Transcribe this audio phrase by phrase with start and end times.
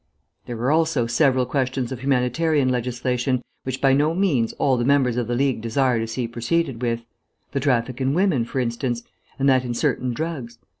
[0.47, 5.15] There are also several questions of humanitarian legislation, which by no means all the members
[5.15, 7.03] of the League desire to see proceeded with
[7.51, 9.03] the traffic in women, for instance,
[9.37, 10.57] and that in certain drugs.